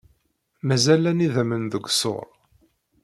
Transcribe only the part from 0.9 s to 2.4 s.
llan idammen deg ṣṣuṛ.